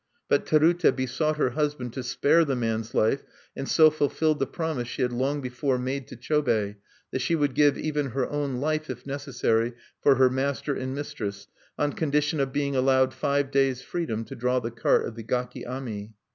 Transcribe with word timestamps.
But 0.27 0.47
Terute 0.47 0.95
besought 0.95 1.37
her 1.37 1.51
husband 1.51 1.93
to 1.93 2.01
spare 2.01 2.43
the 2.43 2.55
man's 2.55 2.95
life, 2.95 3.21
and 3.55 3.69
so 3.69 3.91
fulfilled 3.91 4.39
the 4.39 4.47
promise 4.47 4.87
she 4.87 5.03
had 5.03 5.13
long 5.13 5.41
before 5.41 5.77
made 5.77 6.07
to 6.07 6.15
Chobei, 6.15 6.77
that 7.11 7.19
she 7.21 7.35
would 7.35 7.53
give 7.53 7.77
even 7.77 8.07
her 8.07 8.27
own 8.27 8.55
life, 8.57 8.89
if 8.89 9.05
necessary, 9.05 9.73
for 10.01 10.15
her 10.15 10.31
master 10.31 10.73
and 10.73 10.95
mistress, 10.95 11.45
on 11.77 11.93
condition 11.93 12.39
of 12.39 12.51
being 12.51 12.75
allowed 12.75 13.13
five 13.13 13.51
days' 13.51 13.83
freedom 13.83 14.25
to 14.25 14.33
draw 14.35 14.59
the 14.59 14.71
cart 14.71 15.05
of 15.05 15.13
the 15.13 15.21
gaki 15.23 15.67
ami. 15.67 16.15